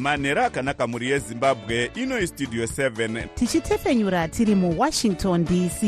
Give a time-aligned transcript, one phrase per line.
[0.00, 5.82] manhero akanaka mhuri yezimbabwe ino istudio 7 tichitefenyura tiri muwashington dc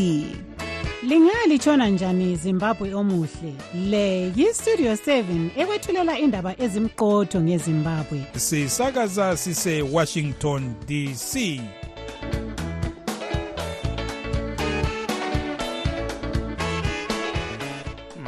[1.02, 3.54] lingalitshona njani zimbabwe omuhle?
[3.90, 8.24] Le yistudio 7 ekwethulela indaba ezimqotho ngezimbabwe.
[8.36, 11.60] Sisakaza sisewashington dc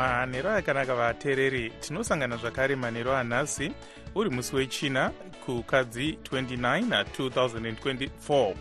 [0.04, 3.72] manhero akanaka vateereri tinosangana zvakare manhero anhasi
[4.14, 5.10] uri musi wechina
[5.46, 8.54] kukadzi 29 2024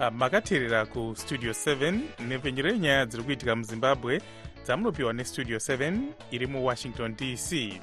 [0.00, 4.20] ah, makateerera kustudio 7 nepfenyuro yenyaya dziri kuitika muzimbabwe
[4.64, 5.98] dzamunopiwa nestudio 7
[6.30, 7.80] iri muwashington dc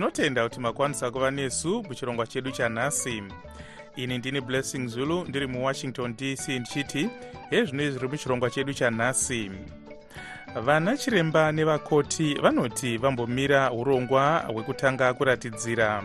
[0.00, 3.22] tinotenda kuti makwanisa kuva nesu muchirongwa chedu chanhasi.
[3.96, 7.10] Ini ndini blessing zulu ndiri muwashington dc ndichiti
[7.50, 9.50] hezvino zviri muchirongwa chedu chanhasi.
[10.64, 16.02] Vana chiremba nevakoti vanoti vambomira urongwa hwekutanga kuratidzira.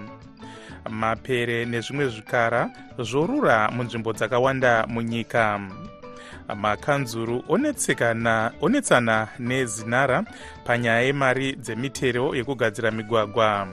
[0.89, 5.61] Mapere nezvimwe zvikara zvorura munzvimbo dzakawanda munyika.
[6.55, 7.43] Makanzuru
[8.61, 10.23] onetsana nezinara
[10.65, 13.67] panyaya yemari dzemitero yekugadzira migwagwa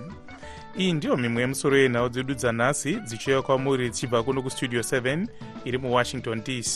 [0.79, 5.27] iyi ndiyo mimwe yemusoro yenhau dzedu dzanhasi dzichiuya kwamuri dzichibva kuno kustudio 7
[5.65, 6.75] iri muwashington dc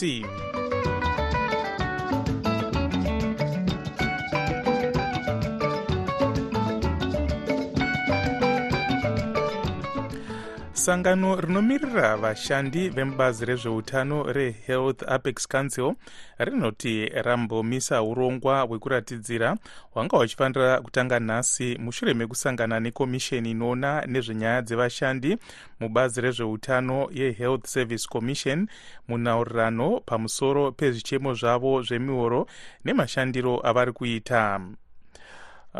[10.87, 15.95] sangano rinomirira vashandi vemubazi rezveutano rehealth apex council
[16.37, 19.57] rinoti rambomisa urongwa hwekuratidzira
[19.91, 25.37] hwanga huchifanira kutanga nhasi mushure mekusangana nekomisheni inoona nezvenyaya dzevashandi
[25.79, 28.67] mubazi rezveutano yehealth service commission
[29.07, 32.47] munaurirano pamusoro pezvichemo zvavo zvemihoro
[32.85, 34.61] nemashandiro avari kuita.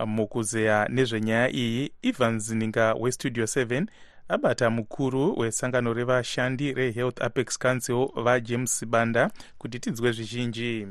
[0.06, 3.86] Mukuzeya nezvenyaya iyi ivan zininga westudio 7
[4.30, 10.88] abata mukuru wesangano revashandi rehealth apex council vajames banda kuti tinzwe zvizhinji.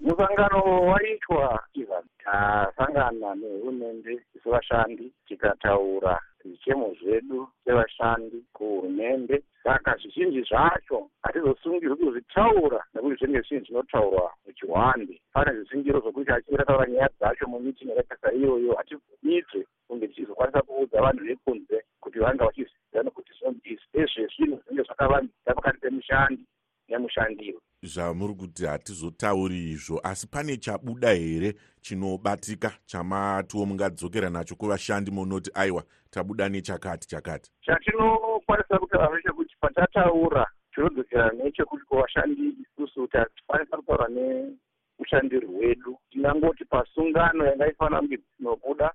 [0.00, 9.42] Musangano waitwa ivan tasangana nehurumende sevashandi tikataura zvichemo zvedu sevashandi kuhurumende.
[9.64, 15.20] Saka zvizhinji zvacho hatizosungirwi kuzvitaura nekuti zvinenge zvinhu zvinotaurwa muchihwande.
[15.32, 21.84] Pane zvisingiro zvokuti achirataura nyaya dzacho mumitingi yakaita iyoyo hatibvumidzwe kunge tichizokwanisa kuudza vanhu vekunze
[22.22, 26.44] vanga vachiziva nekuti zvinonzi ezvezvinhu zvinenge zvakavanzika pakati pemushandi
[26.88, 27.60] nemushandiwo.
[27.82, 35.84] Zvamuri kuti hatizotauri izvo asi pane chabuda here chinobatika chamatiwo mungadzokera nacho kuvashandi munoti aiwa
[36.10, 37.50] tabuda nechakati chakati.
[37.66, 47.68] Chatinokwanisa kutaura nechekuti patataura tinodzokera nechekuti kuvashandi isusu tikwanisa kutaura neushandiri hwedu tinangoti pasungano yanga
[47.68, 48.92] ifanira kunge dzinobuda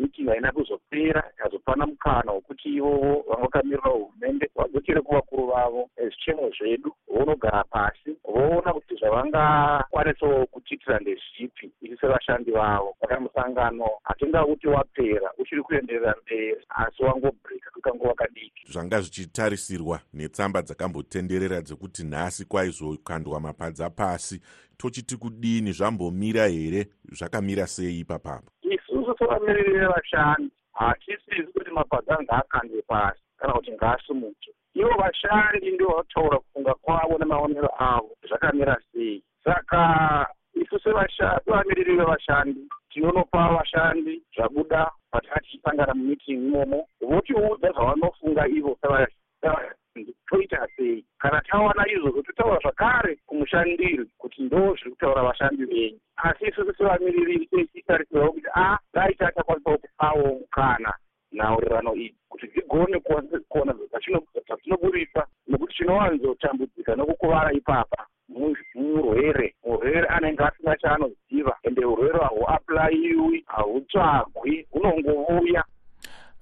[0.00, 6.94] mitingi haina kuzopera ikazopana mukana wekuti ivovo vanga vakamirira hurumende vadzokere kuvakuru vavo zvichemo zvedu
[7.08, 12.96] vounogara pasi voona kuti zvavangakwanisawo kutiitira ndezvipi isi sevashandi vavo.
[13.00, 18.66] Saka musangano hatingauti wapera uchiri kuenderera mberi asi wangobhreka kwekangova kadiki.
[18.72, 24.40] Zvanga zvichitarisirwa netsamba dzakambotenderera dzekuti nhasi kwaizokandwa mapadza pasi
[24.76, 33.22] tochiti kudini zvambomira here zvakamira sei ipapapo isusu sevamiriri vevashandi hatisisi kuti mapadza ngaakandwe pasi
[33.38, 34.50] kana kuti ngaasimuke.
[34.74, 39.22] Ivo vashandi ndio vanotaura kufunga kwavo nemaonero avo zvakamira sei.
[39.44, 39.80] Saka
[40.54, 42.60] isu sevamiriri vevashandi
[42.90, 48.78] tinonopa vashandi zvabuda patakati tichisangana mumitingi imomo votiudza zvavanofunga ivo
[50.28, 51.04] toita sei?
[51.18, 55.98] Kana tawana izvozvo totaura zvakare kumushandiri kuti ndo zviri kutaura vashandi venyu.
[56.16, 60.92] Asi isusu sevamiriri tichitarisirawo kuti a dai tatakwanisawo kupawo mukana
[61.32, 63.00] nhaurirano idzi kuti dzigone
[63.48, 63.72] kuona
[64.44, 68.06] dzatinoburisa nekuti chinowanzotambudzika nokukuvara ipapa
[68.74, 69.54] murwere.
[69.64, 75.64] Murwere anenge asina chaanoziva ende urwere hahuaplayiwi hahutsvagwi hunongovuya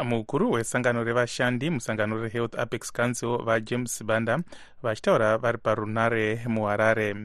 [0.05, 4.39] mukuru wesangano revashandi musangano rehealth apex council vajames banda
[4.83, 7.17] vachitaura vari parunare muharare.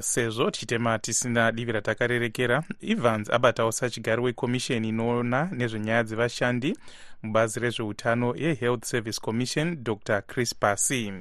[0.00, 6.76] Sezvo tichitema tisina divi ratakarerekera evans abatawo sachigari wekomisheni inoona nezvenyaya dzevashandi
[7.22, 10.22] mubazi rezveutano yehealth service commission dr.
[10.22, 11.12] Chris pasi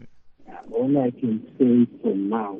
[0.73, 2.57] all I can say for now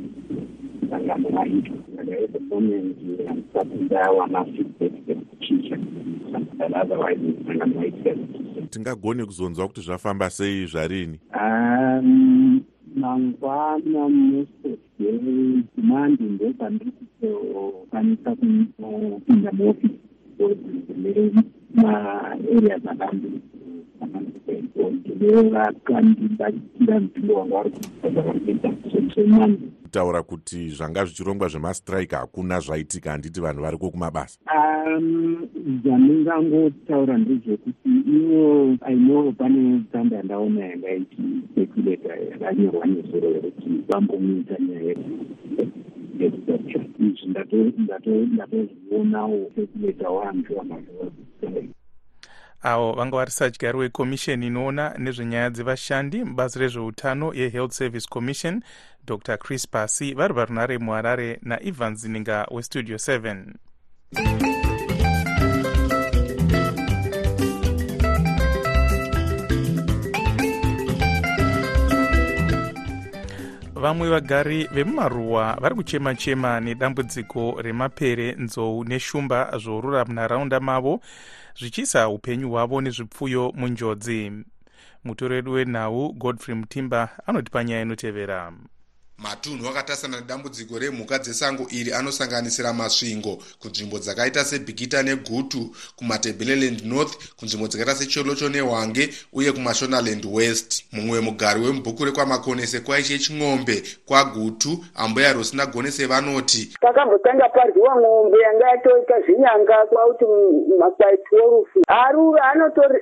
[0.90, 1.74] changamoto hizo,
[2.06, 2.98] there is a moment
[3.30, 7.18] and certain there were massive and otherwise
[7.48, 8.20] changamoto itself
[8.70, 12.62] tingagoni kuzonzwa kuti zvafamba sei zvarini um
[12.96, 15.12] mangwana musoje
[15.78, 16.92] mandi ndobva ndiri
[18.78, 20.00] kunopinda muofisi
[20.38, 20.58] because
[20.98, 21.44] ndine
[21.74, 22.80] maarea
[29.84, 34.40] kutaura kuti zvanga zvichirongwa zvemastrike hakuna zvaitika handiti vanhu variko kumabasa
[35.84, 44.92] zvandingangotaura ndezvekuti ivo aino pane tsamba yandaona yanga ichisekuleta yakanyorwa nezuro yekuti vambomuita nyaya
[47.00, 47.28] izvi
[48.34, 51.77] ndatozvionawo sekuleta wantu vamazvaa
[52.62, 58.64] avo vanga vari sadyari wekomisheni inoona nezvenyaya dzevashandi mubazi rezveutano yehealth service commission
[59.06, 59.38] dr.
[59.38, 64.58] Chris pasi vari parunare muharare naivan zininga westudio 7
[73.76, 81.00] vamwe vagari vemumaruwa vari kuchema-chema nedambudziko remapere nzou neshumba zvorura munharaunda mavo
[81.60, 84.32] zvichiisa upenyu hwavo nezvipfuyo munjodzi.
[85.04, 88.54] Mutoro wedu wenhau godfrey mutimba anotipa nyaya inotevera
[89.24, 95.62] matunhu akatasana nedambudziko remhuka dzesango iri anosanganisira masvingo kunzvimbo dzakaita sebhigita negutu
[95.96, 100.86] kumatebeleland north kunzvimbo dzakaita secholocho nehwange uye kumashonaland west.
[100.92, 108.70] Mumwe mugari wemubhuku rekwamakonese kwaiche ching'ombe kwagutu ambuya rosina gonese vanoti pakambotanga paryiwa ng'ombe yanga
[108.70, 110.26] yatoita zvinyanga kwauti
[110.80, 112.44] makwaipiwo rufu arura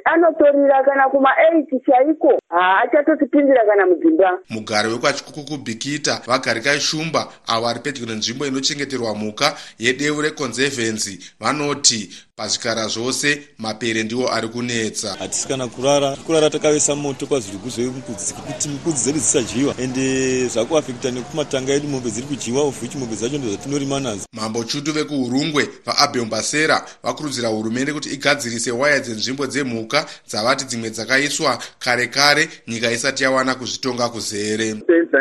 [0.05, 2.39] anotorira kana kuma8 chaiko?
[2.49, 9.57] Haachatotipindira kana mudzimba mugari wekwachikuku bhigita kuita vagarikai shumba avo vari pedyo nenzvimbo inochengeterwa mhuka
[9.79, 11.19] yedeu reconservancy.
[11.39, 15.15] Vanoti pazvikara zvose mapere ndiwo ari kunetsa.
[15.19, 16.15] Hatisi kana kurara.
[16.15, 22.27] Kurara takavesa moto kwazviri kuzvemukudzi kuti mukudzi dzedu dzisadyiwa ende zvakuafekta nekumatanga edu mombe dziri
[22.27, 24.25] kudyiwa ovhuchi mombe dzacho ndo dzatinorima nadzo.
[24.33, 32.07] Mambo chutu vekuurungwe vaabheumbasera vakurudzira hurumende kuti igadzirise waya dzenzvimbo dzemhuka dzavati dzimwe dzakaiswa kare
[32.07, 34.75] kare nyika isati yawana kuzvitonga kuzere.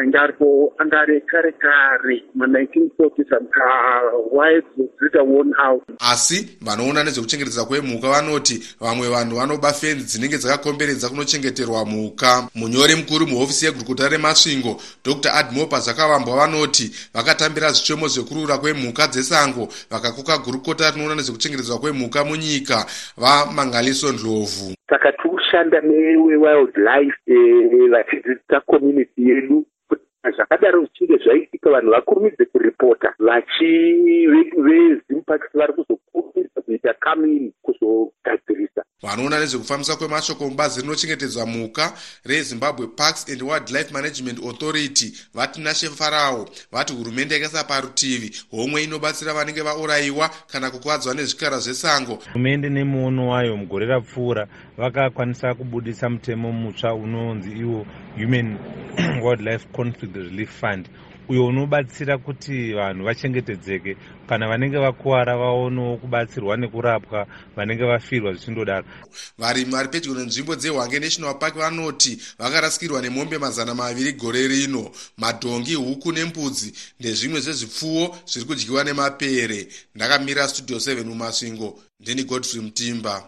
[0.05, 3.65] Anga aripo anga ari kare kare ma1940 saka
[4.33, 5.83] waya dzinoita worn out.
[5.99, 12.49] Asi vanoona nezvekuchengetedza kwemhuka vanoti vamwe vanhu vanoba fenzi dzinenge dzakakomberedza kunochengeterwa mhuka.
[12.55, 15.31] Munyori mukuru muhofisi yegurukuta remasvingo dr.
[15.35, 22.87] Admopa zvakavambwa vanoti vakatambira zvitemo zvekurura kwemhuka dzesango vakakoka gurukota rinoona nezvekuchengetedzwa kwemhuka munyika
[23.17, 27.35] vamangaliso ndlovhu saka tikushanda newewildlife
[27.91, 29.67] vachidzidzisa community yedu
[30.37, 38.85] zvakadaro zvichinge zvaitika vanhu vakurumidze kuripota vachivezimparks vari kuzokurumidza kuita kamini kuzogadzirisa.
[39.03, 41.93] Vanoona nezvekufambisa kwemashoko mubazi rinochengetedzwa mhuka
[42.25, 49.35] rezimbabwe parks and wildlife management authority vati nashe farao vati hurumende yakaisa parutivi homwe inobatsira
[49.35, 52.15] vanenge vaurayiwa kana kukwadzwa nezvikara zvesango.
[52.15, 58.59] Hurumende nemuono wayo mugore rapfuura vakakwanisa kubudisa mutemo mutsva unonzi iwo human
[59.25, 60.89] wildlife conflict relief fund
[61.29, 63.97] uyo unobatsira kuti vanhu vachengetedzeke.
[64.29, 67.27] Kana vanenge vakuwara vaonewo kubatsirwa nekurapwa
[67.57, 68.87] vanenge vafirwa zvichindodaro.
[69.39, 74.91] Varimi vari pedyo nenzvimbo dzehwange national park vanoti vakarasikirwa nemombe mazana maviri gore rino.
[75.19, 79.69] Madhongi huku nembudzi ndezvimwe zvezvipfuwo zviri kudyiwa nemapere.
[79.95, 81.79] Ndakamira studio 7 mumasvingo.
[82.01, 83.25] Ndini godfrey mutimba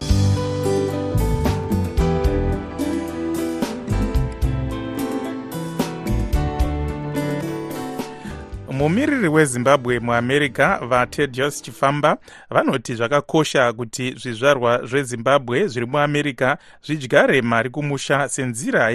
[8.77, 12.17] mumiriri wezimbabwe muamerica vatedios chifamba
[12.49, 18.89] vanoti zvakakosha kuti zvizvarwa zvezimbabwe zviri muamerica zvidyare mari kumusha senzira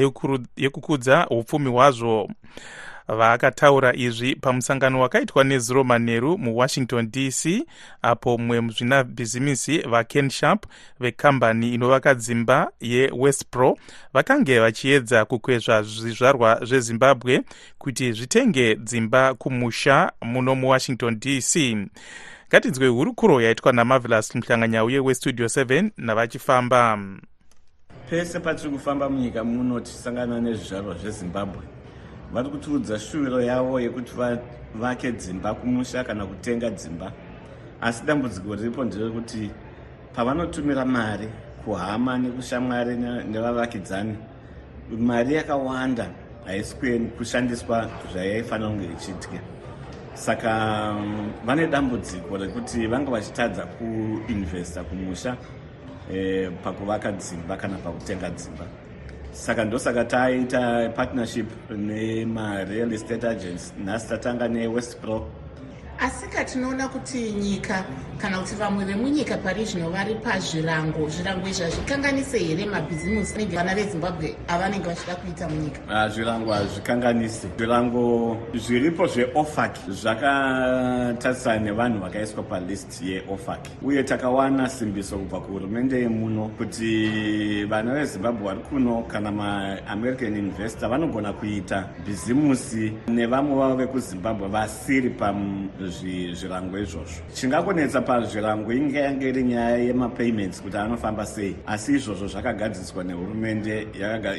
[0.57, 2.29] yekukudza upfumi hwazvo
[3.09, 7.67] vakataura izvi pamusangano wakaitwa nezuro manheru muwashington dc
[8.03, 10.67] apo mumwe muzvinabhizimisi vaken sharp
[11.01, 13.79] vekambani inovaka dzimba yewestpro
[14.15, 17.41] vakange vachiedza kukwezva zvizvarwa zvezimbabwe
[17.79, 21.77] kuti zvitenge dzimba kumusha muno muwashington dc
[22.49, 26.99] ngatinzwe hurukuro yaitwa namavelas muhlanganyauye westudio 7 navachifamba.
[28.11, 31.82] Pese patiri kufamba munyika muno tichisangana nezvizvarwa zvezimbabwe
[32.33, 37.13] vari kutiudza shuviro yavo yekuti vavake dzimba kumusha kana kutenga dzimba.
[37.81, 39.51] Asi dambudziko riripo nderekuti
[40.15, 41.29] pavanotumira mari
[41.65, 42.97] kuhama nekushamwari
[43.31, 44.17] nevavakidzani
[44.99, 46.07] mari yakawanda
[46.45, 46.77] haisi
[47.19, 49.41] kushandiswa zvayaifanira kunge ichiitya
[50.15, 50.95] saka
[51.47, 55.37] vane dambudziko rekuti vanga vachitadza kuinvesta kumusha
[56.13, 58.65] eh, pakuvaka dzimba kana pakutenga dzimba
[59.33, 65.27] saka ndosaka taita partnership nemareal estate agents nhasi tatanga newestpro
[66.03, 67.85] asika tinoona kuti nyika
[68.19, 73.75] kana kuti vamwe vemunyika pari zvino vari pazvirango zvirango izvi hazvikanganise here mabhizimusi anenge vana
[73.75, 75.81] vezimbabwe avanenge vachida kuita munyika?
[75.89, 77.49] Ah, zvirango hazvikanganisi.
[77.57, 83.69] Zvirango zviripo zveofac zvakatarisana nevanhu vakaiswa palist yeofac.
[83.83, 91.33] Uye takawana simbiso kubva kuhurumende yemuno kuti vana vezimbabwe vari kuno kana maamerican investor vanogona
[91.33, 95.11] kuita bhizimusi nevamwe vavo vekuzimbabwe vasiri
[96.01, 97.23] pazvirango izvozvo.
[97.35, 103.87] Chingakonetsa pazvirango inge yange iri nyaya yemapayments kuti anofamba sei asi izvozvo zvakagadziswa nehurumende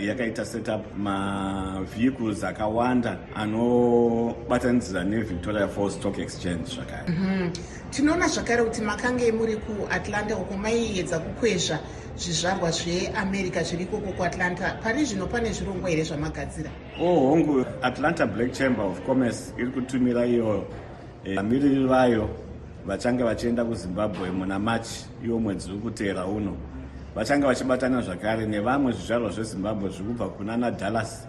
[0.07, 7.09] yakaita setup mavehicles akawanda anobatanidzira nevictoria falls stock exchange zvakare.
[7.09, 7.49] Mhm.
[7.91, 11.79] tinoona zvakare kuti makange muri kuatlanta uko maiedza kukwezva
[12.17, 14.79] zvizvarwa zveamerica zviri ikoko kuatlanta.
[14.83, 16.69] Pari zvino pane zvirongwa here zvamagadzira?
[16.99, 20.63] Oh hongu atlanta black chamber of commerce iri kutumira iyo eh,
[21.25, 22.29] vamiriri vayo
[22.85, 26.57] vachange vachienda kuzimbabwe muna machi iwo mwedzi uri kuteera uno.
[27.15, 31.27] Vachange vachibatana zvakare nevamwe zvizvarwa zvezimbabwe zviri kubva kunana dallas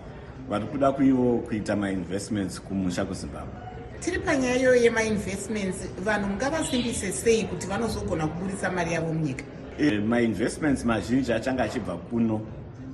[0.48, 3.54] vari kuda kuivo kuita mainvestments kumusha kuzimbabwe.
[4.00, 9.44] Tiri panyaya iyoyo yemainvestments vanhu mungavasimbise sei kuti vanozogona kubudisa mari yavo munyika?
[9.78, 12.40] Eh, mainvestments mazhinji achange achibva kuno.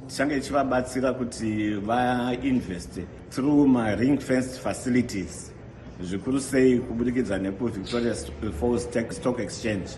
[0.09, 5.53] Tichange ichivabatsira kuti vainveste through maring fenced facilities
[6.03, 8.15] zvikuru sei kubudikidza nekuvictoria
[8.61, 9.89] falls stock exchange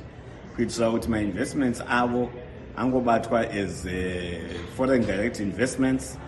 [0.57, 2.31] kuitira kuti mainvestments avo
[2.77, 3.91] angobatwa as uh,
[4.77, 6.19] foreign direct investments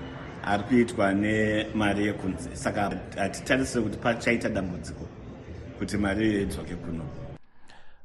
[0.44, 2.56] ari kuitwa nemari yekunze.
[2.56, 5.08] Saka hatitarisire kuti pachaita dambudziko
[5.78, 7.04] kuti mari iyo idzoke kuno.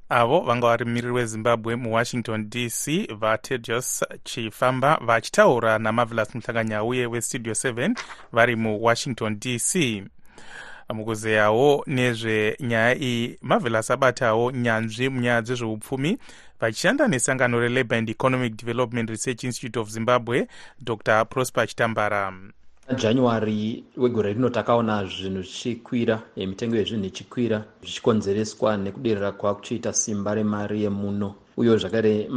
[0.09, 7.95] Avo vanga vari miriri wezimbabwe muwashington dc vatedios chifamba vachitaura namavelas muhlanganyauye westudio 7
[8.31, 10.03] vari muwashington dc
[10.93, 16.17] mukuzeyawo nezvenyaya iyi mavelas abatawo nyanzvi munyaya dzezveupfumi
[16.59, 20.47] vachishanda nesangano relabour and economic development research institute of zimbabwe
[20.81, 21.25] dr.
[21.25, 22.33] Prosper chitambara.
[22.97, 30.83] January wegore rino takaona zvinhu zvichikwira eh, mitengo yezvinhu ichikwira zvichikonzereswa nekuderera kwakuchiita simba remari
[30.83, 31.35] yemuno.
[31.57, 32.27] Uyewo zvakare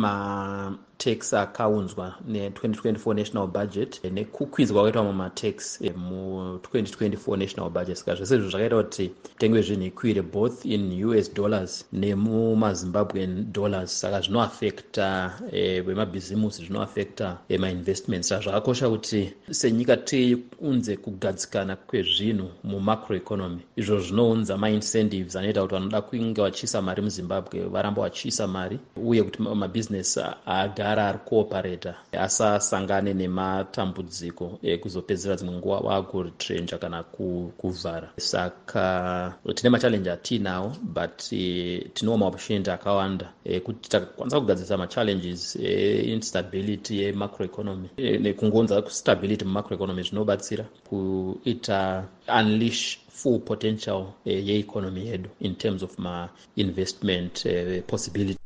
[1.06, 7.97] matax akaunzwa ne2024 national budget eh, nekukwidzwa kwakaitwa mumatax eh, mu2024 national budget.
[7.97, 14.00] Saka zvese izvo zvakaita kuti mitengo yezvinhu ikwire both in us dollars nemumazimbabwean dollars.
[14.00, 18.28] Saka zvinoafekta eh, vemabhizimusi zvinoafekta eh, mainvestments.
[18.28, 23.61] Saka zvakakosha kuti senyika tiunze kugadzikana kwezvinhu mumacroeconomy.
[23.76, 29.42] Izvo zvinounza maincentives anoita kuti vanoda kunge vachiisa mari muzimbabwe varamba vachiisa mari uye kuti
[29.42, 38.11] ma- mabhizinesi agara ari kuoparata asasangane nematambudziko ekuzopedzisira dzimwe nguva vakuritrenja kana ku- kuvhara.
[38.17, 47.89] Saka tine machallenji atiinawo but eh, tinowo maopportunity akawanda ekuti takakwanisa kugadzirisa machallenges einstability yemacroeconomy
[47.97, 52.05] eh, nekungonza stability mumacroeconomy zvinobatsira kuita
[52.41, 58.39] unleash full potential eh, yeeconomy yedu in terms of mainvestment eh, possibility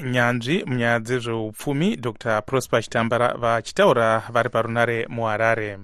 [0.00, 2.42] nyanzvi munyaya dzezveupfumi dr.
[2.42, 5.78] Prosper chitambara vachitaura vari parunare muharare.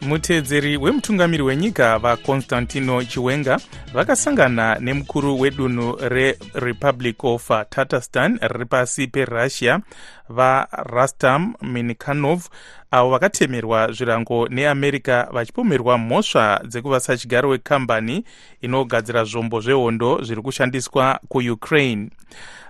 [0.00, 3.58] Muteedzeri wemutungamiri wenyika vaconstantino chiwenga
[3.94, 9.80] vakasangana nemukuru wedunhu rerepublic of tatarstan riri pasi perussia
[10.28, 12.48] varastam minikhanov
[12.96, 18.24] avo vakatemerwa zvirango neamerica vachipomerwa mhosva dzekuva sachigaro wekambani
[18.60, 22.10] inogadzira zvombo zvehondo zviri kushandiswa kuukraine.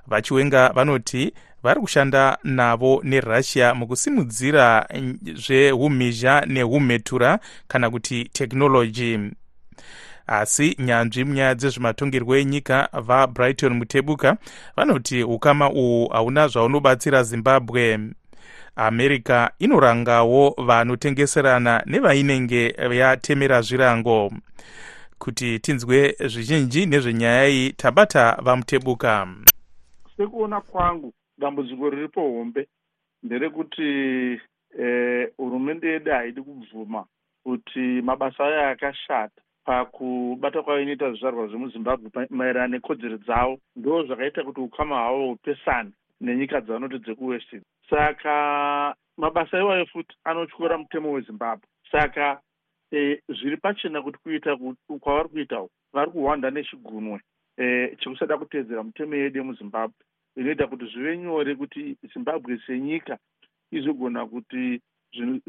[0.07, 4.89] Vachiwenga vanoti vari kushanda navo nerussia mukusimudzira
[5.35, 9.19] zveumhizha neumhetura kana kuti tekinoloji
[10.27, 14.37] asi nyanzvi munyaya dzezvematongerwo enyika vabrighton mutebuka
[14.77, 17.99] vanoti ukama uhu hauna zvaunobatsira zimbabwe
[18.77, 24.33] america inorangawo vanotengeserana nevainenge yatemera zvirango.
[25.19, 29.27] Kuti tinzwe zvizhinji nezvenyaya iyi tabata vamutebuka
[30.17, 32.69] sekuona kwangu dambudziko riripo hombe.
[33.23, 33.83] Nderekuti
[34.79, 37.05] eh, hurumende yedu haidi kubvuma
[37.45, 39.43] kuti mabasa ayo akashata.
[39.65, 46.99] Pakubata kwainoita zvizvarwa zvemuzimbabwe maererano nekodzero dzavo ndo zvakaita kuti ukama hwavo hupesane nenyika dzavanoti
[46.99, 47.63] dzekuwestern.
[47.91, 51.69] Saka mabasa iwayo futi anotyora mutemo wezimbabwe.
[51.93, 52.41] Saka
[52.93, 54.57] e, zviri pachena kuti kuita
[55.01, 57.21] kwavari kuita vari kuhwanda nechigunwe
[57.59, 60.05] e, chekusada kuteedzera mutemo yedu yemuzimbabwe.
[60.37, 63.19] Inoita kuti zvive nyore kuti zimbabwe senyika
[63.71, 64.81] izogona kuti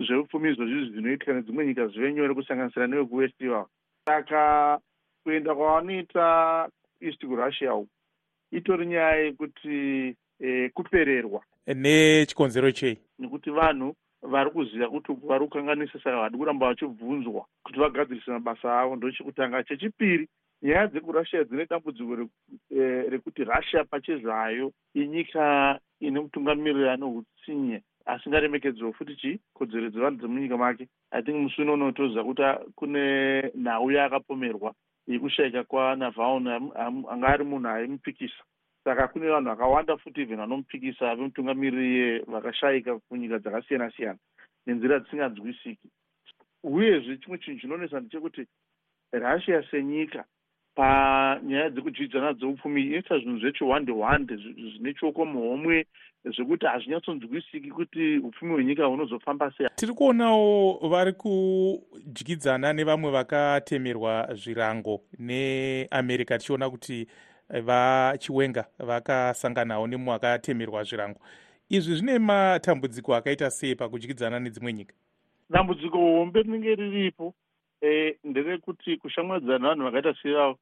[0.06, 3.70] zveupfumi izvozvi zvinoitika nedzimwe nyika zvive nyore kusanganisira nevekuwest ivavo
[4.06, 4.80] saka
[5.24, 6.70] kuenda kwavanoita
[7.02, 7.90] east kurussia uku
[8.52, 11.42] itori nyaya yekuti e, kupererwa.
[11.68, 12.98] Nechikonzero chei?
[13.20, 18.96] Nekuti vanhu vari kuziva kuti vari kukanganisa saka vadi kuramba vachibvunzwa kuti vagadzirise mabasa avo.
[18.96, 20.28] Ndo chekutanga chechipiri
[20.62, 22.30] nyaya dzekurussia dzine dambudziko
[22.72, 22.80] e,
[23.10, 30.88] rekuti russia pachezvayo inyika ine mutungamiriri ane utsinye asingaremekedzwa futi chi kodzero dzevanhu dzemunyika make.
[31.12, 32.42] I think musi uno unotoziva kuti
[32.76, 34.74] kune nhau yaakapomerwa
[35.08, 36.48] yekushayika kwanavhaun
[37.12, 38.44] anga ari munhu aimupikisa
[38.88, 44.20] saka kune vanhu vakawanda futi even vanomupikisa vemutungamiriri vakashayika kunyika dzakasiyana siyana
[44.68, 45.90] nenzira dzisinganzwisiki.
[46.64, 48.48] Uyezve chimwe chinhu chinonesa ndechekuti
[49.12, 50.24] russia senyika
[50.76, 55.86] panyaya dzekudyidzana dzeupfumi inoita zvinhu zvechihwande hwande zvine chioko muhomwe
[56.26, 59.68] zvekuti hazvinyatsonzwisiki kuti upfumi hwenyika hunozofamba sei.
[59.76, 67.08] Tiri kuonawo vari kudyidzana nevamwe vakatemerwa zvirango neamerica tichiona kuti
[67.50, 71.20] vachiwenga vakasanganawo nemumwe akatemerwa zvirango.
[71.70, 74.94] Izvi zvine matambudziko akaita sei pakudyidzana nedzimwe nyika?
[75.50, 77.34] Dambudziko hombe rinenge riripo
[77.82, 80.60] e, nderekuti kushamwadzana nevanhu vakaita sevavo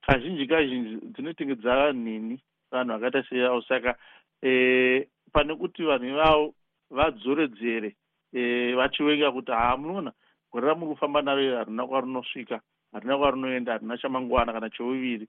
[0.00, 3.96] kazhinji kazhinji dzinotenge dzava nhini vanhu vakaita sevavo saka
[4.42, 6.54] e, pane kuti vanhu ivavo
[6.90, 7.96] vadzoredzere
[8.32, 10.12] e, vachiwenga kuti haa munoona
[10.52, 12.60] gore ramuri kufamba naro harina kwarinosvika
[12.92, 15.28] harina kwarinoenda harina chamangwana kana cheuviri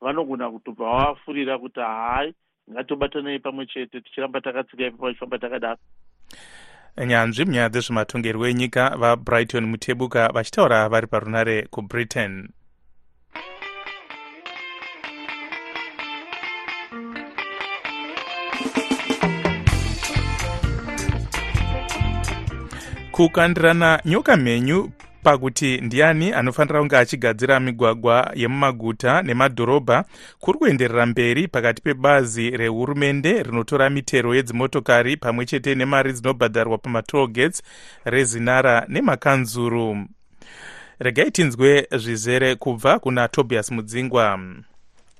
[0.00, 2.34] vanogona kutobva vavafurira kuti hai
[2.70, 5.78] ngatobatanei pamwe chete tichiramba takatsika ipapo vachifamba takadaro.
[7.06, 12.48] Nyanzvi munyaya dzezvematongerwo enyika vabrighton mutebuka vachitaura vari parunare kubritain
[23.14, 24.90] kukandirana nyoka mhenyu
[25.24, 30.04] pakuti ndiani anofanira kunge achigadzira migwagwa yemumaguta nemadhorobha
[30.38, 37.62] kuri kuenderera mberi pakati pebazi rehurumende rinotora mitero yedzimotokari pamwe chete nemari dzinobhadharwa pamatollgates
[38.04, 40.06] rezinara nemakanzuru.
[40.98, 44.40] Regai tinzwe zvizere kubva kuna tobias mudzingwa.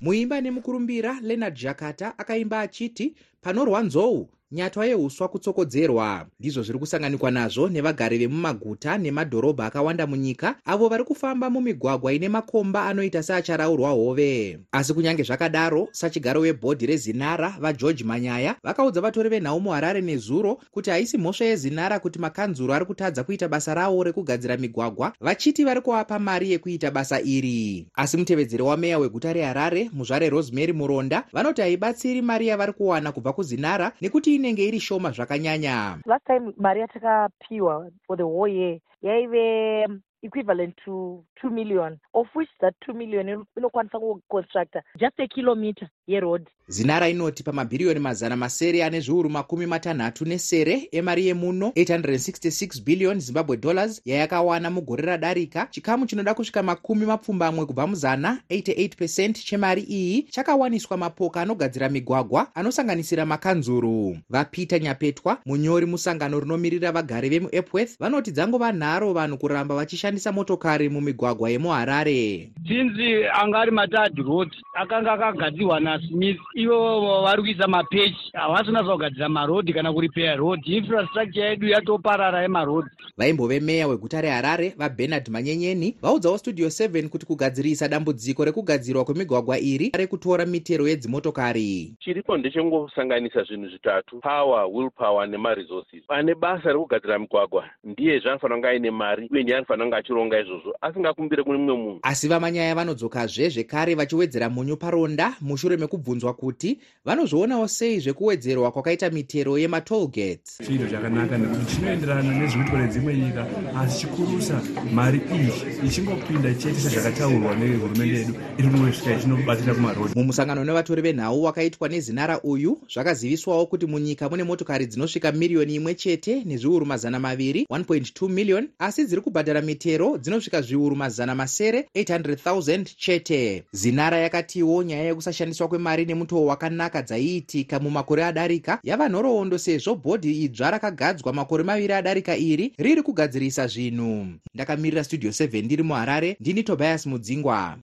[0.01, 6.27] Muimba nemukurumbira leonard jakata akaimba achiti panorwa nzou nyatwa yeuswa kutsokodzerwa.
[6.41, 12.87] Ndizvo zviri kusanganikwa nazvo nevagari vemumaguta nemadhorobha akawanda munyika avo vari kufamba mumigwagwa ine makomba
[12.87, 14.59] anoita seacharaurwa hove.
[14.73, 21.19] Asi kunyange zvakadaro sachigaro webhodhi rezinara vageorge manyaya vakaudza vatori venhau muharare nezuro kuti haisi
[21.19, 26.53] mhosva yezinara kuti makanzuro ari kutadza kuita basa ravo rekugadzira migwagwa vachiti vari kuvapa mari
[26.53, 27.87] yekuita basa iri.
[27.95, 33.93] Asi mutevedzeri wameya weguta reharare muzvare rosemary muronda vanoti haibatsiri mari yavari kuwana kubva kuzinara
[34.01, 36.05] nekuti inenge iri shoma zvakanyanya?
[36.05, 39.89] Last time mari yatakapiwa for the whole year yaive
[40.25, 46.47] equivalent to two million of which that two million inokwanisa kuconstructa just a kilometer yeroad.
[46.69, 53.57] Zinara inoti pamabhiriyoni mazana masere ane zviuru makumi matanhatu nesere emari yemuno 866 billion zimbabwe
[53.57, 55.67] dollars yayakawana mugore radarika.
[55.71, 63.27] Chikamu chinoda kusvika makumi mapfumbamwe kubva muzana 88 chemari iyi chakawaniswa mapoka anogadzira migwagwa anosanganisira
[63.27, 64.17] makanzuru.
[64.31, 69.75] Vapeter nyapetwa munyori musangano rinomirira vagari vemuepworth vanoti dzangova nharo vanhu kuramba
[70.15, 76.41] vachishandisa motokari mumigwagwa yemuharare sinzi anga ari matad road akanga akagadzirwa nasmith.
[76.55, 83.61] Ivo vari kuisa mapechi havasina zvakugadzira marodhi kana kuripeya rodhi infrastructure yedu yatoparara yemarodhi vaimbove
[83.61, 90.47] meya weguta reharare vabernard manyenyeni vaudzawo studio 7 kuti kugadzirisa dambudziko rekugadzirwa kwemigwagwa iri rekutora
[90.47, 91.95] mitero yedzimotokari.
[92.01, 98.69] Chiripo ndechengosanganisa zvinhu zvitatu power will power nemaresources pane basa rekugadzira migwagwa ndiye zvaanofanira kunge
[98.69, 101.99] aine mari uye ndiye anofanira kunge achironga izvozvo asingakumbire kune mumwe munhu.
[102.03, 109.59] Asi vamanyaya vanodzokazve zvekare vachiwedzera munyu paronda mushure mekubvunzwa kuti vanozvionawo sei zvekuwedzerwa kwakaita mitero
[109.59, 114.63] yematollgates chinhu chakanaka nekuti chinoenderana nezvirikuitwa nedzimwe nyika asi chikurusa
[114.93, 118.35] mari iyi ichingopinda chete sezvakataurwa nehurumende yedu.
[118.59, 124.87] Iri kungosvika ichinobatira kumarodhi mumusangano nevatori venhau wakaitwa nezinara uyu zvakaziviswawo kuti munyika mune motokari
[124.87, 130.63] dzinosvika miriyoni imwe chete nezviuru mazana maviri 1.2 million asi dziri kubhadhara mitero michero dzinosvika
[130.63, 133.65] zviuru mazana masere 800,000 chete.
[133.73, 140.71] Zinara yakatiwo nyaya yekusashandiswa kwemari nemutoo wakanaka dzaiitika mumakore adarika yava nhoroondo sezvo bhodhi idzva
[140.71, 144.27] rakagadzwa makore maviri adarika iri riri kugadzirisa zvinhu.
[144.55, 147.77] Ndakamirira studio 7 ndiri muharare ndini tobias mudzingwa.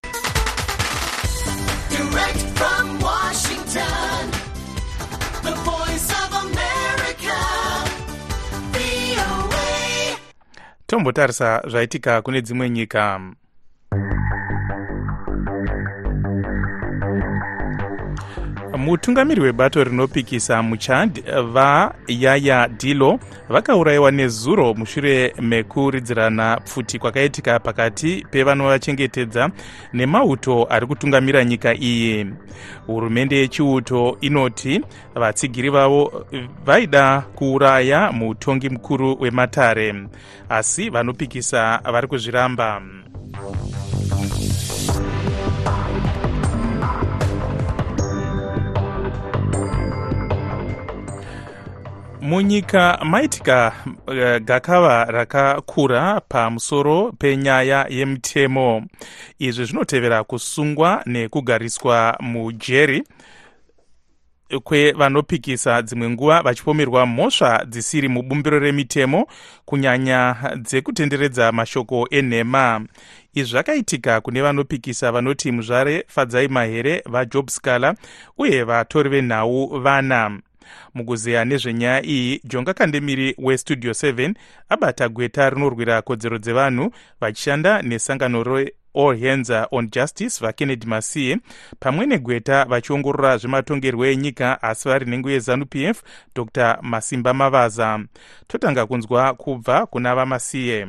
[1.89, 4.20] Direct from Washington,
[10.91, 13.19] tombotarisa zvaitika kune dzimwe nyika
[18.81, 29.49] mutungamiri webato rinopikisa muchad vayaya dilo vakaurayiwa nezuro mushure mekuridzirana pfuti kwakaitika pakati pevanovachengetedza
[29.93, 32.25] nemauto ari kutungamira nyika iyi.
[32.87, 34.81] Hurumende yechiuto inoti
[35.15, 36.25] vatsigiri vavo
[36.65, 39.95] vaida kuuraya mutongi mukuru wematare
[40.49, 42.81] asi vanopikisa vari kuzviramba
[52.31, 53.73] munyika maitika
[54.07, 58.83] uh, gakava rakakura pamusoro penyaya yemitemo
[59.39, 63.03] izvi zvinotevera kusungwa nekugariswa mujeri
[64.63, 69.27] kwevanopikisa dzimwe nguva vachipomerwa mhosva dzisiri mubumbiro remitemo
[69.65, 72.85] kunyanya dzekutenderedza mashoko enhema.
[73.33, 77.95] Izvi zvakaitika kune vanopikisa vanoti muzvare fadzai mahere vajob scala
[78.37, 80.39] uye vatori venhau vana
[80.93, 84.33] mukuzeya nezvenyaya iyi jonga kandemiri westudio 7
[84.69, 91.37] abata gweta rinorwira kodzero dzevanhu vachishanda nesangano reall hands on justice vakennedy masiye
[91.79, 96.03] pamwe negweta vachiongorora zvematongerwo enyika asi vari nhengo yezanup f
[96.35, 96.79] dr.
[96.81, 97.99] Masimba mavaza.
[98.47, 100.87] Totanga kunzwa kubva kuna vamasiye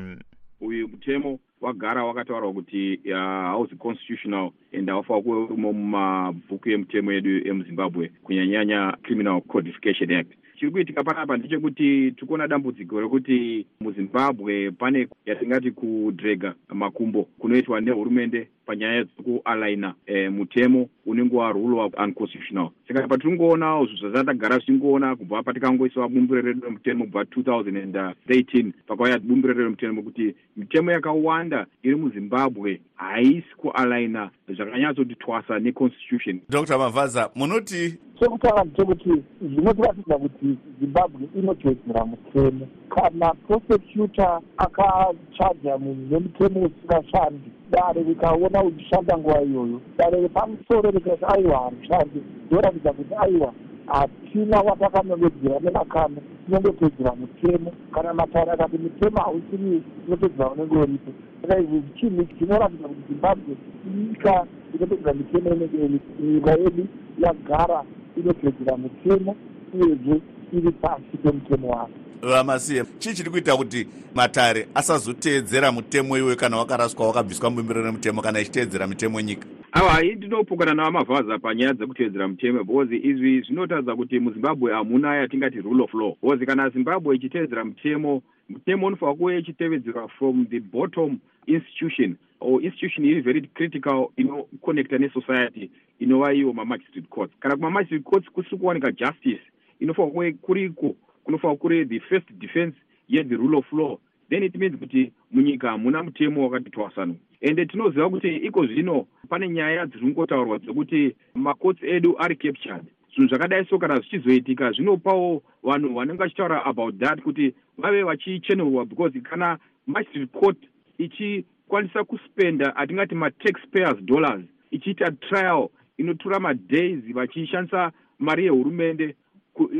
[0.60, 8.10] uyu mutemo wagara wakataurwa kuti hausi constitutional and haufanira kuve urimo mumabhuku emutemo yedu emuzimbabwe
[8.22, 10.32] kunyanyanya criminal codification act?
[10.58, 19.04] Chiri kuitika panapa ndechekuti tikuona dambudziko rekuti muzimbabwe pane yatingati kudrega makumbo kunoitwa nehurumende panyaya
[19.04, 22.70] dzekualaina e, mutemo unenge warule unconstitutional.
[22.88, 29.54] Saka patiri kungoona zvo zvazatagara zvichingoona kubva patikangoiswa bumbiro redu remutemo kubva 2013 pakauya bumbiro
[29.54, 36.40] redu remutemo kuti mitemo yakawanda iri muzimbabwe haisi kualaina zvakanyatsoti twasa neconstitution.
[36.48, 42.68] Dr mavhaza munoti chekutanga ndechekuti zvinotiratidza kuti zimbabwe inotedzera mutemo.
[42.94, 49.80] Kana prosecutor akachaja munhu nemutemo usingashandi dare rikaona uchishanda nguva iyoyo.
[49.98, 53.52] Dare repamusoro rikati aiwa harushandi ndoratidza kuti aiwa
[53.86, 57.72] hatina watakanongedzera nemakano tinongotedzera mutemo.
[57.94, 61.10] Kana matare akati mutemo hausiri tinotedzera unenge uripo.
[61.42, 63.56] Saka izvi chinhu chinoratidza kuti zimbabwe
[63.86, 66.86] inyika inotedzera mitemo inenge iripo nyika yedu
[67.18, 67.84] yagara
[68.16, 69.36] inotedzera mutemo
[69.72, 70.20] uyezve
[70.52, 77.06] iri pasi pemutemo wayo vamasiye chii chiri kuita kuti matare asazoteedzera mutemo iwe kana wakaraswa
[77.06, 79.46] wakabviswa mubumbiro remutemo kana ichiteedzera mitemo nyika?
[79.72, 85.84] Ava hai ndinopokana navamavhaza panyaya dzekuteedzera mutemo because izvi zvinotaridza kuti muzimbabwe hamuna yatingati rule
[85.84, 86.14] of law.
[86.22, 93.04] Because kana zimbabwe ichiteedzera mutemo mutemo unofanira kuve ichitevedzerwa from the bottom institution or institution
[93.04, 97.34] iri very critical inoconnecta nesociety inova iyo mamagistrate courts.
[97.40, 99.51] Kana kumamagistrate courts kusiri kuwanika justice
[99.82, 102.76] inofanira kuve kuriko kunofanira kuri the first defense
[103.08, 103.98] yethe rule of law.
[104.30, 109.48] Then it means kuti munyika hamuna mutemo wakati twasanwa ende tinoziva kuti iko zvino pane
[109.48, 112.84] nyaya dziri kungotaurwa dzekuti macourts edu ari captured.
[113.14, 119.20] Zvinhu zvakadai so kana zvichizoitika zvinopawo vanhu vanenge vachitaura about that kuti vave vachichenurwa because
[119.20, 120.58] kana magistrate court
[120.98, 129.14] ichikwanisa kuspenda atingati mataxpayers dollars ichiita trial inotora madays vachishandisa mari yehurumende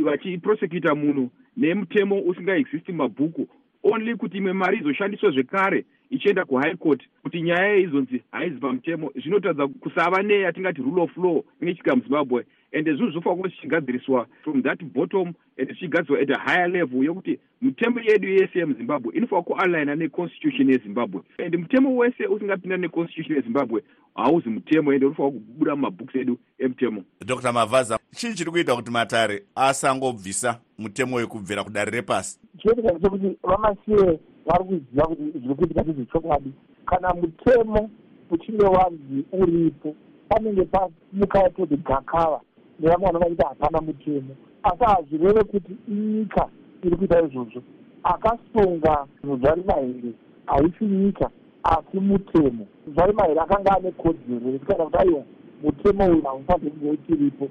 [0.05, 3.49] vachiprosecuta munhu nemutemo usingaexisti mabhuku
[3.83, 9.11] only kuti imwe mari izoshandiswa zvekare ichienda kuhigh court kuti nyaya izonzi haizi pamutemo.
[9.17, 14.63] Zvinotadza kusava neyatingati rule of law inge chiika muzimbabwe and zvinhu zvofanira kuva zvichigadziriswa from
[14.63, 17.05] that bottom and zvichigadziriswa at a higher level.
[17.05, 23.83] Yokuti mitemo yedu yese yemuzimbabwe inofanira kualaina neconstitution yezimbabwe and mutemo wese usingapinda neconstitution yezimbabwe
[24.15, 29.43] hauzi mutemo ende unofanira kubuda mumabhuks edu emutemo dr mavhaza chii chiri kuita kuti matare
[29.55, 36.53] asangobvisa mutemo wekubvira kudare repasi chinoitika chekuti vamasiye vari kuziva kuti zviri kuitika ndezvechokwadi
[36.87, 37.91] kana mutemo
[38.31, 39.95] uchinge wanzi uripo
[40.29, 42.41] panenge panyika yatoti gakava
[42.83, 44.35] nevamwe vanovaita hapana mutemo.
[44.63, 46.49] Asi hazvireve kuti inyika
[46.83, 47.63] iri kuita izvozvo
[48.03, 50.13] akasunga zvinhu zvari mahere
[50.47, 51.31] haisi nyika
[51.63, 52.67] asi mutemo.
[52.95, 55.23] Zvaimairi akanga ane kodzero yekutaura kuti aiwa
[55.63, 57.49] mutemo uyu haufaniri kunge uchiripo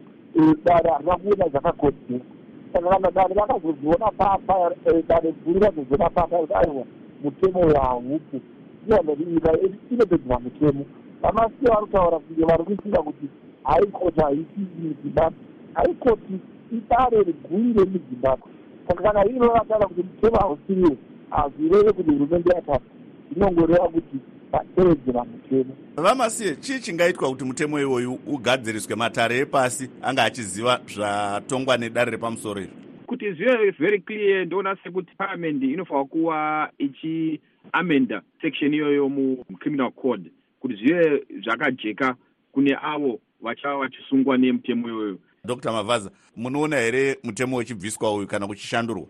[0.65, 2.25] dare harina kuona zvakakodzera.
[2.73, 4.71] Saka kana dare vakazozviona papa
[5.07, 6.85] dare guru razozviona papa kuti aiwa
[7.23, 8.37] mutemo uyu haupo
[8.87, 9.51] iyanoti nyika
[9.91, 10.85] inopedzera mutemo.
[11.21, 13.27] Vamasiya vari kutaura kunge vari kufunga kuti
[13.63, 15.39] haikoti haisi muzimbabwe
[15.73, 16.39] haikoti
[16.71, 18.51] idare riguru remuzimbabwe
[18.87, 20.97] saka kana iro vataura kuti mutemo hausiriwo
[21.29, 22.85] hazvireve kuti hurumende yatatu
[23.31, 24.17] zvinongoreva kuti
[24.51, 25.75] vatevedzera mutemo.
[25.95, 28.95] Vamasiye chii chingaitwa kuti mutemo iwoyu ugadziriswe?
[28.95, 35.63] Matare epasi anga achiziva zvatongwa nedare repamusoro izvo kuti zvive very clear ndoona sekuti parliament
[35.63, 42.15] inofanira kuva ichiamenda section iyoyo mucriminal code kuti zvive zvakajeka
[42.51, 49.05] kune avo vachava vachisungwa nemutemo iyoyo dr mavhaza munoona here mutemo uchibviswa uyu kana kuchishandurwa?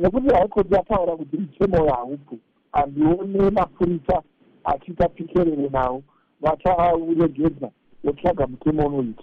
[0.00, 2.38] Nekuti haikoti yataura kuti mutemo uyu haupo
[2.72, 4.22] handione mapurisa
[4.64, 6.02] achiita pikerere nawo
[6.40, 7.70] vachauregedza
[8.04, 9.22] votsvaga mutemo unoita.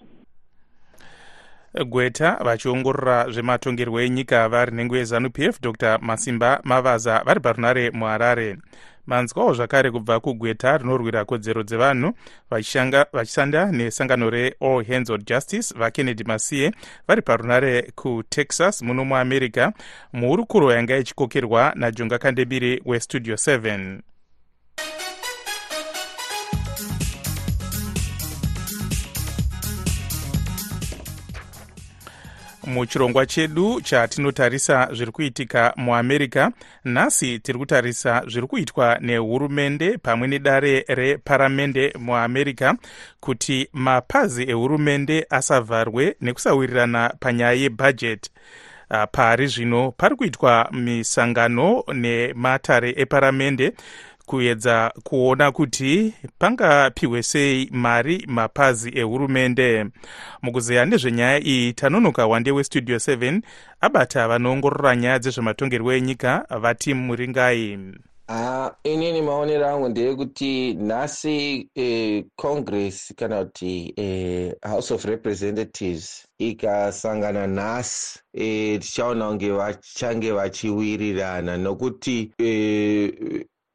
[1.86, 8.58] Gweta vachiongorora zvematongerwo enyika vari nhengo yezanup f dr masimba mavaza vari parunare muharare
[9.08, 12.14] manzwawo zvakare kubva kugweta rinorwira kodzero dzevanhu
[13.14, 16.72] vachishanda nesangano reall hands on justice vakennedy masiye
[17.08, 19.72] vari parunare kutexas muno muamerica.
[20.14, 24.00] Muhurukuro yanga ichikokerwa najonga kandebiri westudio 7
[32.68, 36.52] muchirongwa chedu chatinotarisa zviri kuitika muamerica
[36.86, 42.74] nhasi tiri kutarisa zviri kuitwa nehurumende pamwe nedare reparamende muamerica
[43.20, 48.32] kuti mapazi ehurumende asavharwe nekusawirirana panyaya yebhajeti
[49.12, 53.74] pari zvino pari kuitwa misangano nematare eparamende
[54.28, 59.86] kuedza kuona kuti pangapiwe sei mari mapazi ehurumende.
[60.42, 63.42] Mukuzeya nezvenyaya iyi tanonoka wande westudio 7
[63.82, 67.80] abata vanoongorora nyaya dzezvematongerwo enyika vati muringai.
[68.28, 77.48] Ha inini maonero angu ndeyekuti nhasi eh, congress kana kuti eh, house of representatives ikasangana
[77.48, 83.14] nhasi eh, tichaona kunge vachange vachiwirirana nokuti eh,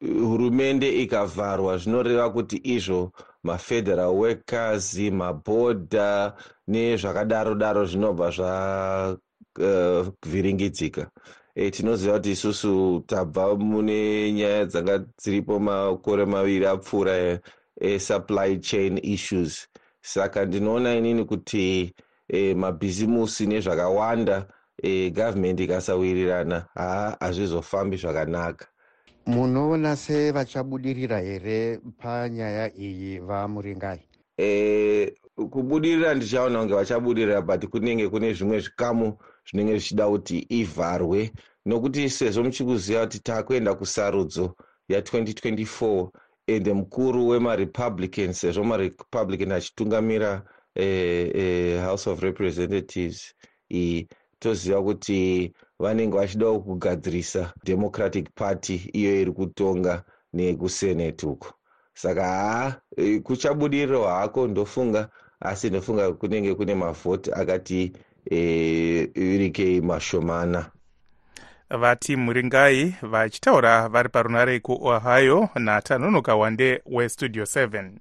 [0.03, 3.11] hurumende ikavharwa zvinoreva kuti izvo
[3.43, 6.33] mafederal workers mabhodha
[6.67, 8.31] nezvakadaro daro zvinobva
[9.57, 11.07] zvavhiringidzika uh,
[11.55, 17.39] e, tinoziva kuti isusu tabva mune nyaya dzanga dziripo makore maviri apfuura
[17.81, 19.67] esupply chain issues.
[20.01, 21.95] Saka ndinoona inini kuti
[22.27, 24.47] e, mabhizimusi nezvakawanda
[24.83, 28.72] e, gavhumendi ikasawirirana haa hazvizofambi zvakanaka
[29.25, 34.01] munoona sevachabudirira here panyaya iyi vamuringai?
[34.37, 41.31] E, kubudirira ndichaona kunge vachabudirira but kunenge kune zvimwe zvikamu zvinenge zvichida kuti ivharwe.
[41.65, 44.55] Nokuti sezvo muchikuziva kuti taakuenda kusarudzo
[44.89, 46.09] ya2024
[46.47, 50.43] ende mukuru wemarepublican sezvo marepublican achitungamira
[50.75, 50.85] e,
[51.35, 53.33] e, house of representatives
[53.71, 54.07] iyi
[54.39, 61.53] toziva kuti vanenge vachidawo kugadzirisa democratic party iyo iri kutonga nekusenate uko.
[61.93, 62.75] Saka haa
[63.23, 65.09] kuchabudiriro hako ndofunga
[65.39, 67.93] asi ndofunga kunenge kune mavhoti akati
[68.31, 70.71] e, mashomana.
[71.69, 77.91] Vati muringai vachitaura vari parunare kuohio natanonoka wande westudio 7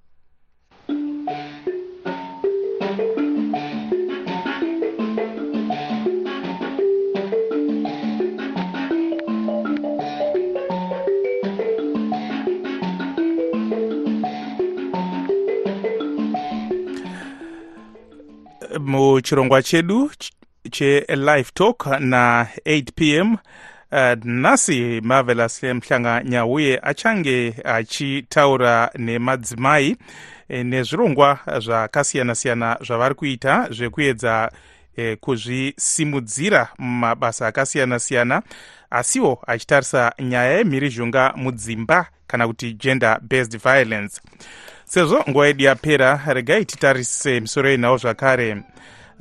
[19.12, 20.10] muchirongwa chedu
[20.70, 29.96] chelive talk na8 p m uh, nhasi marvelous mhlanga nyauye achange achitaura nemadzimai
[30.48, 34.50] e, nezvirongwa zvakasiyana-siyana zvavari kuita zvekuedza
[34.96, 38.42] e, kuzvisimudzira mumabasa akasiyana-siyana
[38.90, 44.20] asiwo achitarisa nyaya yemhirizhonga mudzimba kana kuti gender based violence.
[44.84, 48.62] Sezvo nguva yedu yapera regai titarise misoro yenhau zvakare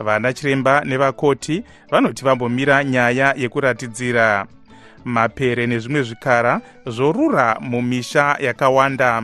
[0.01, 4.45] vana chiremba nevakoti vanoti vambomira nyaya yekuratidzira.
[5.05, 9.23] Mapere nezvimwe zvikara zvorura mumisha yakawanda.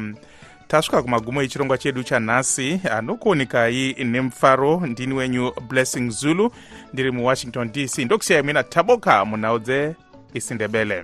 [0.67, 6.51] Tasvika kumagumo echirongwa chedu chanhasi anokuonekai nemufaro ndini wenyu blessing zulu
[6.93, 11.03] ndiri muwashington dc ndokusiyai mina taboka munhau dzeisindebele